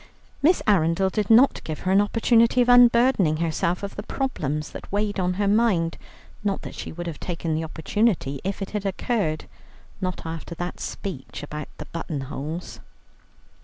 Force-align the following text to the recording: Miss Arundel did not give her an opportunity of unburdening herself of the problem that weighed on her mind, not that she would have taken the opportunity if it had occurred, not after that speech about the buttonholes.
Miss 0.41 0.63
Arundel 0.65 1.11
did 1.11 1.29
not 1.29 1.63
give 1.63 1.81
her 1.81 1.91
an 1.91 2.01
opportunity 2.01 2.59
of 2.63 2.69
unburdening 2.69 3.37
herself 3.37 3.83
of 3.83 3.95
the 3.95 4.01
problem 4.01 4.61
that 4.61 4.91
weighed 4.91 5.19
on 5.19 5.35
her 5.35 5.47
mind, 5.47 5.95
not 6.43 6.63
that 6.63 6.73
she 6.73 6.91
would 6.91 7.05
have 7.05 7.19
taken 7.19 7.53
the 7.53 7.63
opportunity 7.63 8.41
if 8.43 8.63
it 8.63 8.71
had 8.71 8.83
occurred, 8.87 9.45
not 10.01 10.25
after 10.25 10.55
that 10.55 10.79
speech 10.79 11.43
about 11.43 11.67
the 11.77 11.85
buttonholes. 11.85 12.79